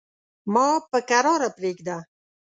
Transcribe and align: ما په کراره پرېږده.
ما 0.53 0.65
په 0.91 0.99
کراره 1.09 1.49
پرېږده. 1.57 1.97